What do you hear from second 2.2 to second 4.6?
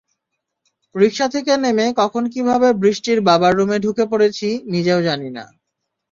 কীভাবে বৃষ্টির বাবার রুমে ঢুকে পড়েছি,